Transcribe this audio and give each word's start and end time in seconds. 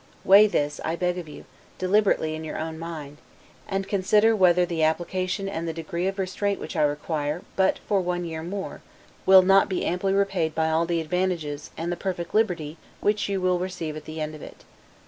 Weigh 0.25 0.47
this, 0.47 0.81
I 0.83 0.95
beg 0.95 1.19
of 1.19 1.29
you, 1.29 1.45
deliberately 1.77 2.33
in 2.33 2.43
your 2.43 2.57
own 2.57 2.79
mind; 2.79 3.17
and 3.67 3.87
consider 3.87 4.35
whether 4.35 4.65
the 4.65 4.81
application 4.81 5.47
and 5.47 5.67
the 5.67 5.73
degree 5.75 6.07
of 6.07 6.17
restraint 6.17 6.59
which 6.59 6.75
I 6.75 6.81
require 6.81 7.43
but 7.55 7.77
for 7.87 8.01
one 8.01 8.25
year 8.25 8.41
more, 8.41 8.81
will 9.27 9.43
not 9.43 9.69
be 9.69 9.85
amply 9.85 10.13
repaid 10.13 10.55
by 10.55 10.71
all 10.71 10.87
the 10.87 11.01
advantages, 11.01 11.69
and 11.77 11.91
the 11.91 11.95
perfect 11.95 12.33
liberty, 12.33 12.77
which 12.99 13.29
you 13.29 13.41
will 13.41 13.59
receive 13.59 13.95
at 13.95 14.05
the 14.05 14.19
end 14.19 14.33
of 14.33 14.41
it. 14.41 14.63